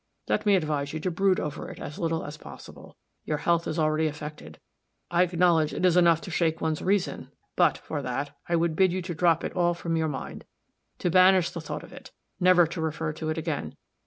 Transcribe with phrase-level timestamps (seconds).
[0.27, 2.97] Let me advise you to brood over it as little as possible.
[3.23, 4.59] Your health is already affected.
[5.11, 8.91] I acknowledge it is enough to shake one's reason; but, for that, I would bid
[8.91, 10.45] you to drop it all from your mind
[10.97, 12.09] to banish the thought of it
[12.39, 13.75] never to refer to it again.